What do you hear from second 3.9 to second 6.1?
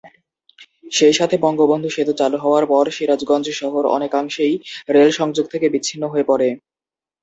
অনেকাংশেই রেল সংযোগ থেকে বিচ্ছিন্ন